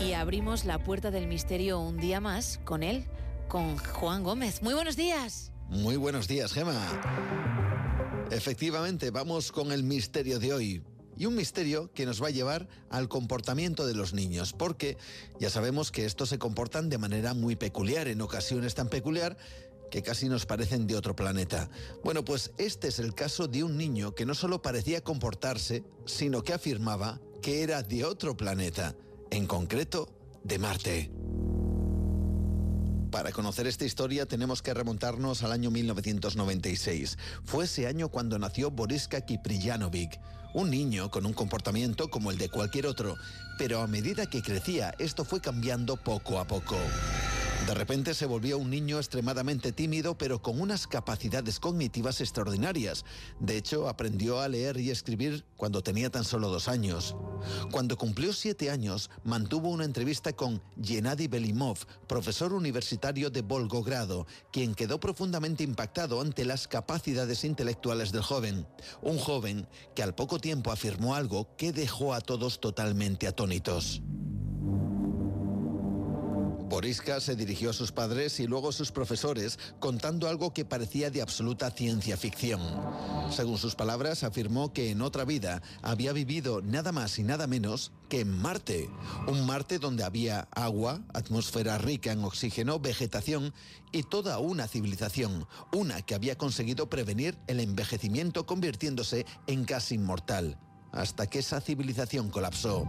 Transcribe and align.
Y 0.00 0.14
abrimos 0.14 0.64
la 0.64 0.82
puerta 0.82 1.10
del 1.10 1.26
misterio 1.26 1.78
un 1.78 1.98
día 1.98 2.20
más 2.20 2.58
con 2.64 2.82
él, 2.82 3.04
con 3.48 3.76
Juan 3.76 4.22
Gómez. 4.22 4.62
Muy 4.62 4.72
buenos 4.72 4.96
días. 4.96 5.52
Muy 5.68 5.96
buenos 5.96 6.26
días, 6.26 6.54
Gema. 6.54 6.88
Efectivamente, 8.30 9.10
vamos 9.10 9.52
con 9.52 9.72
el 9.72 9.82
misterio 9.82 10.38
de 10.38 10.54
hoy. 10.54 10.82
Y 11.18 11.26
un 11.26 11.34
misterio 11.34 11.92
que 11.92 12.06
nos 12.06 12.22
va 12.22 12.28
a 12.28 12.30
llevar 12.30 12.66
al 12.88 13.08
comportamiento 13.08 13.86
de 13.86 13.92
los 13.92 14.14
niños, 14.14 14.54
porque 14.54 14.96
ya 15.38 15.50
sabemos 15.50 15.90
que 15.90 16.06
estos 16.06 16.30
se 16.30 16.38
comportan 16.38 16.88
de 16.88 16.96
manera 16.96 17.34
muy 17.34 17.54
peculiar, 17.54 18.08
en 18.08 18.22
ocasiones 18.22 18.74
tan 18.74 18.88
peculiar 18.88 19.36
que 19.90 20.02
casi 20.02 20.30
nos 20.30 20.46
parecen 20.46 20.86
de 20.86 20.96
otro 20.96 21.14
planeta. 21.14 21.68
Bueno, 22.02 22.24
pues 22.24 22.52
este 22.56 22.88
es 22.88 23.00
el 23.00 23.12
caso 23.14 23.48
de 23.48 23.64
un 23.64 23.76
niño 23.76 24.14
que 24.14 24.24
no 24.24 24.34
solo 24.34 24.62
parecía 24.62 25.02
comportarse, 25.02 25.84
sino 26.06 26.42
que 26.42 26.54
afirmaba 26.54 27.20
que 27.42 27.62
era 27.62 27.82
de 27.82 28.06
otro 28.06 28.34
planeta 28.34 28.96
en 29.30 29.46
concreto 29.46 30.08
de 30.44 30.58
Marte. 30.58 31.10
Para 33.10 33.32
conocer 33.32 33.66
esta 33.66 33.84
historia 33.84 34.26
tenemos 34.26 34.62
que 34.62 34.72
remontarnos 34.72 35.42
al 35.42 35.52
año 35.52 35.70
1996. 35.70 37.18
Fue 37.44 37.64
ese 37.64 37.86
año 37.86 38.08
cuando 38.08 38.38
nació 38.38 38.70
Boriska 38.70 39.20
Kipriyanovic, 39.22 40.20
un 40.54 40.70
niño 40.70 41.10
con 41.10 41.26
un 41.26 41.32
comportamiento 41.32 42.08
como 42.08 42.30
el 42.30 42.38
de 42.38 42.48
cualquier 42.48 42.86
otro, 42.86 43.16
pero 43.58 43.82
a 43.82 43.86
medida 43.86 44.26
que 44.26 44.42
crecía 44.42 44.94
esto 44.98 45.24
fue 45.24 45.40
cambiando 45.40 45.96
poco 45.96 46.38
a 46.38 46.46
poco. 46.46 46.76
De 47.66 47.74
repente 47.74 48.14
se 48.14 48.26
volvió 48.26 48.58
un 48.58 48.70
niño 48.70 48.98
extremadamente 48.98 49.70
tímido, 49.70 50.18
pero 50.18 50.42
con 50.42 50.60
unas 50.60 50.86
capacidades 50.86 51.60
cognitivas 51.60 52.20
extraordinarias. 52.20 53.04
De 53.38 53.56
hecho, 53.56 53.88
aprendió 53.88 54.40
a 54.40 54.48
leer 54.48 54.78
y 54.78 54.90
escribir 54.90 55.44
cuando 55.56 55.82
tenía 55.82 56.10
tan 56.10 56.24
solo 56.24 56.48
dos 56.48 56.68
años. 56.68 57.14
Cuando 57.70 57.96
cumplió 57.96 58.32
siete 58.32 58.70
años, 58.70 59.10
mantuvo 59.24 59.68
una 59.68 59.84
entrevista 59.84 60.32
con 60.32 60.62
Gennady 60.82 61.28
Belimov, 61.28 61.78
profesor 62.08 62.52
universitario 62.52 63.30
de 63.30 63.42
Volgogrado, 63.42 64.26
quien 64.50 64.74
quedó 64.74 64.98
profundamente 64.98 65.62
impactado 65.62 66.20
ante 66.20 66.44
las 66.44 66.66
capacidades 66.66 67.44
intelectuales 67.44 68.10
del 68.10 68.22
joven. 68.22 68.66
Un 69.02 69.18
joven 69.18 69.68
que 69.94 70.02
al 70.02 70.14
poco 70.14 70.38
tiempo 70.38 70.72
afirmó 70.72 71.14
algo 71.14 71.54
que 71.56 71.72
dejó 71.72 72.14
a 72.14 72.20
todos 72.20 72.60
totalmente 72.60 73.28
atónitos. 73.28 74.02
Boriska 76.70 77.18
se 77.18 77.34
dirigió 77.34 77.70
a 77.70 77.72
sus 77.72 77.90
padres 77.90 78.38
y 78.38 78.46
luego 78.46 78.68
a 78.68 78.72
sus 78.72 78.92
profesores 78.92 79.58
contando 79.80 80.28
algo 80.28 80.54
que 80.54 80.64
parecía 80.64 81.10
de 81.10 81.20
absoluta 81.20 81.68
ciencia 81.72 82.16
ficción. 82.16 82.60
Según 83.32 83.58
sus 83.58 83.74
palabras, 83.74 84.22
afirmó 84.22 84.72
que 84.72 84.92
en 84.92 85.02
otra 85.02 85.24
vida 85.24 85.62
había 85.82 86.12
vivido 86.12 86.62
nada 86.62 86.92
más 86.92 87.18
y 87.18 87.24
nada 87.24 87.48
menos 87.48 87.90
que 88.08 88.20
en 88.20 88.40
Marte. 88.40 88.88
Un 89.26 89.44
Marte 89.46 89.80
donde 89.80 90.04
había 90.04 90.46
agua, 90.52 91.02
atmósfera 91.12 91.76
rica 91.76 92.12
en 92.12 92.22
oxígeno, 92.22 92.78
vegetación 92.78 93.52
y 93.90 94.04
toda 94.04 94.38
una 94.38 94.68
civilización. 94.68 95.48
Una 95.72 96.02
que 96.02 96.14
había 96.14 96.38
conseguido 96.38 96.88
prevenir 96.88 97.36
el 97.48 97.58
envejecimiento 97.58 98.46
convirtiéndose 98.46 99.26
en 99.48 99.64
casi 99.64 99.96
inmortal 99.96 100.56
hasta 100.92 101.26
que 101.26 101.40
esa 101.40 101.60
civilización 101.60 102.30
colapsó. 102.30 102.86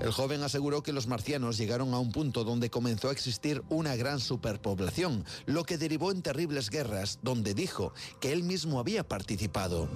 El 0.00 0.12
joven 0.12 0.42
aseguró 0.42 0.82
que 0.82 0.92
los 0.92 1.06
marcianos 1.06 1.56
llegaron 1.56 1.94
a 1.94 1.98
un 1.98 2.12
punto 2.12 2.44
donde 2.44 2.70
comenzó 2.70 3.08
a 3.08 3.12
existir 3.12 3.62
una 3.68 3.96
gran 3.96 4.20
superpoblación, 4.20 5.24
lo 5.46 5.64
que 5.64 5.78
derivó 5.78 6.10
en 6.10 6.22
terribles 6.22 6.68
guerras, 6.68 7.18
donde 7.22 7.54
dijo 7.54 7.92
que 8.20 8.32
él 8.32 8.42
mismo 8.42 8.78
había 8.78 9.06
participado. 9.06 9.88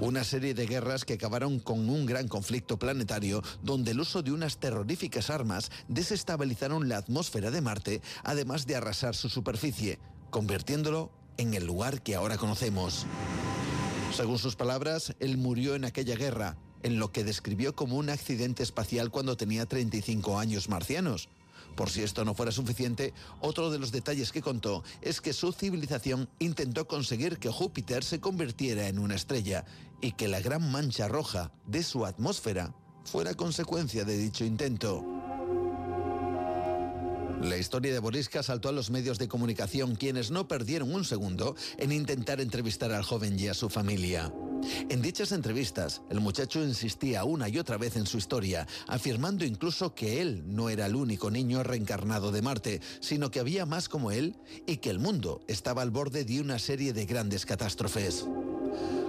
Una 0.00 0.24
serie 0.24 0.54
de 0.54 0.66
guerras 0.66 1.04
que 1.04 1.14
acabaron 1.14 1.60
con 1.60 1.88
un 1.88 2.04
gran 2.04 2.28
conflicto 2.28 2.78
planetario, 2.78 3.42
donde 3.62 3.92
el 3.92 4.00
uso 4.00 4.22
de 4.22 4.32
unas 4.32 4.58
terroríficas 4.58 5.30
armas 5.30 5.70
desestabilizaron 5.88 6.88
la 6.88 6.98
atmósfera 6.98 7.50
de 7.50 7.60
Marte, 7.60 8.02
además 8.24 8.66
de 8.66 8.76
arrasar 8.76 9.14
su 9.14 9.28
superficie, 9.28 9.98
convirtiéndolo 10.30 11.10
en 11.36 11.54
el 11.54 11.64
lugar 11.64 12.02
que 12.02 12.14
ahora 12.14 12.36
conocemos. 12.36 13.06
Según 14.14 14.38
sus 14.38 14.54
palabras, 14.54 15.14
él 15.18 15.38
murió 15.38 15.74
en 15.74 15.84
aquella 15.84 16.14
guerra, 16.14 16.56
en 16.84 16.98
lo 16.98 17.10
que 17.10 17.24
describió 17.24 17.74
como 17.74 17.96
un 17.96 18.10
accidente 18.10 18.62
espacial 18.62 19.10
cuando 19.10 19.36
tenía 19.36 19.66
35 19.66 20.38
años 20.38 20.68
marcianos. 20.68 21.28
Por 21.74 21.90
si 21.90 22.02
esto 22.02 22.24
no 22.24 22.34
fuera 22.34 22.52
suficiente, 22.52 23.12
otro 23.40 23.70
de 23.70 23.78
los 23.78 23.90
detalles 23.90 24.30
que 24.30 24.42
contó 24.42 24.84
es 25.00 25.20
que 25.20 25.32
su 25.32 25.52
civilización 25.52 26.28
intentó 26.38 26.86
conseguir 26.86 27.38
que 27.38 27.50
Júpiter 27.50 28.04
se 28.04 28.20
convirtiera 28.20 28.86
en 28.86 29.00
una 29.00 29.16
estrella 29.16 29.64
y 30.00 30.12
que 30.12 30.28
la 30.28 30.40
gran 30.40 30.70
mancha 30.70 31.08
roja 31.08 31.50
de 31.66 31.82
su 31.82 32.06
atmósfera 32.06 32.74
fuera 33.04 33.34
consecuencia 33.34 34.04
de 34.04 34.18
dicho 34.18 34.44
intento. 34.44 35.04
La 37.40 37.56
historia 37.56 37.92
de 37.92 37.98
Boriska 37.98 38.42
saltó 38.42 38.68
a 38.68 38.72
los 38.72 38.90
medios 38.90 39.18
de 39.18 39.28
comunicación, 39.28 39.96
quienes 39.96 40.30
no 40.30 40.46
perdieron 40.48 40.94
un 40.94 41.04
segundo 41.04 41.56
en 41.78 41.92
intentar 41.92 42.40
entrevistar 42.40 42.92
al 42.92 43.02
joven 43.02 43.38
y 43.38 43.48
a 43.48 43.54
su 43.54 43.68
familia. 43.68 44.32
En 44.88 45.02
dichas 45.02 45.32
entrevistas, 45.32 46.02
el 46.10 46.20
muchacho 46.20 46.62
insistía 46.62 47.24
una 47.24 47.48
y 47.48 47.58
otra 47.58 47.76
vez 47.76 47.96
en 47.96 48.06
su 48.06 48.18
historia, 48.18 48.66
afirmando 48.86 49.44
incluso 49.44 49.94
que 49.94 50.20
él 50.20 50.42
no 50.46 50.68
era 50.70 50.86
el 50.86 50.96
único 50.96 51.30
niño 51.30 51.62
reencarnado 51.62 52.32
de 52.32 52.42
Marte, 52.42 52.80
sino 53.00 53.30
que 53.30 53.40
había 53.40 53.66
más 53.66 53.88
como 53.88 54.10
él 54.10 54.36
y 54.66 54.78
que 54.78 54.90
el 54.90 54.98
mundo 54.98 55.42
estaba 55.48 55.82
al 55.82 55.90
borde 55.90 56.24
de 56.24 56.40
una 56.40 56.58
serie 56.58 56.92
de 56.92 57.06
grandes 57.06 57.46
catástrofes. 57.46 58.26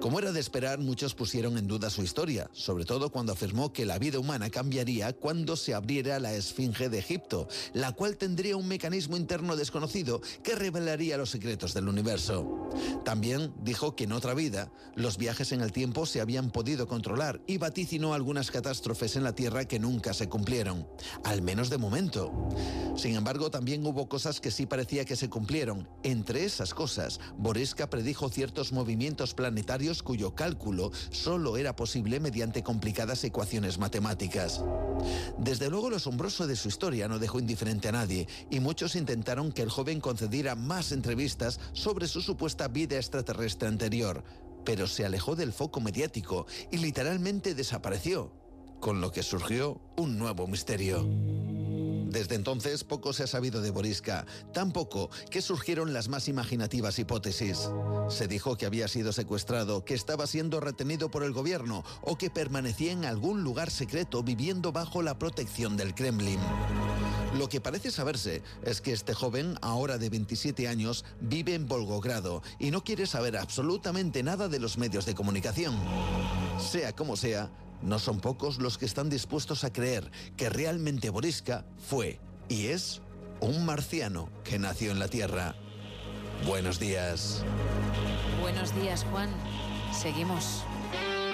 Como 0.00 0.20
era 0.20 0.30
de 0.30 0.38
esperar, 0.38 0.78
muchos 0.78 1.14
pusieron 1.14 1.58
en 1.58 1.66
duda 1.66 1.90
su 1.90 2.04
historia, 2.04 2.48
sobre 2.52 2.84
todo 2.84 3.10
cuando 3.10 3.32
afirmó 3.32 3.72
que 3.72 3.84
la 3.84 3.98
vida 3.98 4.20
humana 4.20 4.48
cambiaría 4.48 5.12
cuando 5.12 5.56
se 5.56 5.74
abriera 5.74 6.20
la 6.20 6.32
Esfinge 6.34 6.88
de 6.88 7.00
Egipto, 7.00 7.48
la 7.72 7.90
cual 7.92 8.16
tendría 8.16 8.56
un 8.56 8.68
mecanismo 8.68 9.16
interno 9.16 9.56
desconocido 9.56 10.20
que 10.44 10.54
revelaría 10.54 11.16
los 11.16 11.30
secretos 11.30 11.74
del 11.74 11.88
universo. 11.88 12.70
También 13.04 13.52
dijo 13.64 13.96
que 13.96 14.04
en 14.04 14.12
otra 14.12 14.34
vida 14.34 14.70
los 14.94 15.18
viajes 15.18 15.50
en 15.50 15.62
el 15.62 15.72
tiempo 15.72 16.06
se 16.06 16.20
habían 16.20 16.52
podido 16.52 16.86
controlar 16.86 17.40
y 17.48 17.58
vaticinó 17.58 18.14
algunas 18.14 18.52
catástrofes 18.52 19.16
en 19.16 19.24
la 19.24 19.34
Tierra 19.34 19.66
que 19.66 19.80
nunca 19.80 20.14
se 20.14 20.28
cumplieron, 20.28 20.86
al 21.24 21.42
menos 21.42 21.70
de 21.70 21.78
momento. 21.78 22.48
Sin 22.96 23.16
embargo, 23.16 23.50
también 23.50 23.84
hubo 23.84 24.08
cosas 24.08 24.40
que 24.40 24.52
sí 24.52 24.64
parecía 24.64 25.04
que 25.04 25.16
se 25.16 25.28
cumplieron. 25.28 25.88
Entre 26.04 26.44
esas 26.44 26.72
cosas, 26.72 27.18
Boriska 27.36 27.90
predijo 27.90 28.28
ciertos 28.28 28.72
movimientos 28.72 29.34
planetarios 29.34 29.87
cuyo 30.02 30.34
cálculo 30.34 30.92
solo 31.10 31.56
era 31.56 31.74
posible 31.74 32.20
mediante 32.20 32.62
complicadas 32.62 33.24
ecuaciones 33.24 33.78
matemáticas. 33.78 34.62
Desde 35.38 35.70
luego 35.70 35.90
lo 35.90 35.96
asombroso 35.96 36.46
de 36.46 36.56
su 36.56 36.68
historia 36.68 37.08
no 37.08 37.18
dejó 37.18 37.38
indiferente 37.38 37.88
a 37.88 37.92
nadie 37.92 38.28
y 38.50 38.60
muchos 38.60 38.96
intentaron 38.96 39.52
que 39.52 39.62
el 39.62 39.70
joven 39.70 40.00
concediera 40.00 40.54
más 40.54 40.92
entrevistas 40.92 41.60
sobre 41.72 42.06
su 42.06 42.20
supuesta 42.20 42.68
vida 42.68 42.96
extraterrestre 42.96 43.68
anterior, 43.68 44.22
pero 44.64 44.86
se 44.86 45.04
alejó 45.04 45.34
del 45.34 45.52
foco 45.52 45.80
mediático 45.80 46.46
y 46.70 46.78
literalmente 46.78 47.54
desapareció, 47.54 48.32
con 48.80 49.00
lo 49.00 49.10
que 49.10 49.22
surgió 49.22 49.80
un 49.96 50.18
nuevo 50.18 50.46
misterio. 50.46 51.08
Desde 52.08 52.36
entonces 52.36 52.84
poco 52.84 53.12
se 53.12 53.24
ha 53.24 53.26
sabido 53.26 53.60
de 53.60 53.70
Boriska, 53.70 54.24
tan 54.54 54.72
poco 54.72 55.10
que 55.30 55.42
surgieron 55.42 55.92
las 55.92 56.08
más 56.08 56.26
imaginativas 56.26 56.98
hipótesis. 56.98 57.68
Se 58.08 58.26
dijo 58.26 58.56
que 58.56 58.64
había 58.64 58.88
sido 58.88 59.12
secuestrado, 59.12 59.84
que 59.84 59.92
estaba 59.92 60.26
siendo 60.26 60.58
retenido 60.60 61.10
por 61.10 61.22
el 61.22 61.32
gobierno 61.32 61.84
o 62.00 62.16
que 62.16 62.30
permanecía 62.30 62.92
en 62.92 63.04
algún 63.04 63.44
lugar 63.44 63.70
secreto 63.70 64.22
viviendo 64.22 64.72
bajo 64.72 65.02
la 65.02 65.18
protección 65.18 65.76
del 65.76 65.94
Kremlin. 65.94 66.40
Lo 67.36 67.50
que 67.50 67.60
parece 67.60 67.90
saberse 67.90 68.42
es 68.62 68.80
que 68.80 68.92
este 68.92 69.12
joven, 69.12 69.58
ahora 69.60 69.98
de 69.98 70.08
27 70.08 70.66
años, 70.66 71.04
vive 71.20 71.54
en 71.54 71.66
Volgogrado 71.66 72.42
y 72.58 72.70
no 72.70 72.82
quiere 72.84 73.06
saber 73.06 73.36
absolutamente 73.36 74.22
nada 74.22 74.48
de 74.48 74.58
los 74.58 74.78
medios 74.78 75.04
de 75.04 75.14
comunicación. 75.14 75.76
Sea 76.58 76.96
como 76.96 77.16
sea, 77.16 77.50
no 77.82 77.98
son 77.98 78.20
pocos 78.20 78.58
los 78.58 78.78
que 78.78 78.86
están 78.86 79.08
dispuestos 79.08 79.64
a 79.64 79.72
creer 79.72 80.10
que 80.36 80.48
realmente 80.48 81.10
Boriska 81.10 81.64
fue 81.88 82.18
y 82.48 82.66
es 82.66 83.02
un 83.40 83.64
marciano 83.64 84.30
que 84.44 84.58
nació 84.58 84.90
en 84.90 84.98
la 84.98 85.08
Tierra. 85.08 85.54
Buenos 86.46 86.78
días. 86.78 87.44
Buenos 88.40 88.74
días, 88.74 89.04
Juan. 89.10 89.30
Seguimos. 89.92 90.64